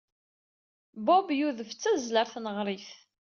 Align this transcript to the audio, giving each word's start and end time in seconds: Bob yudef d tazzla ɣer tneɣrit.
Bob 1.05 1.27
yudef 1.39 1.69
d 1.73 1.77
tazzla 1.81 2.21
ɣer 2.23 2.27
tneɣrit. 2.33 2.89